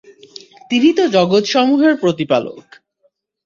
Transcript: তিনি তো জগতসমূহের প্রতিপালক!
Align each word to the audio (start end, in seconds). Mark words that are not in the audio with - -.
তিনি 0.71 0.89
তো 0.93 1.03
জগতসমূহের 1.07 1.93
প্রতিপালক! 1.97 2.65